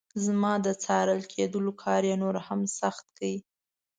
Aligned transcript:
زما 0.25 0.53
د 0.65 0.67
څارل 0.83 1.21
کېدلو 1.33 1.71
کار 1.83 2.01
یې 2.09 2.15
نور 2.23 2.35
هم 2.47 2.61
سخت 2.79 3.05
کړ. 3.17 3.33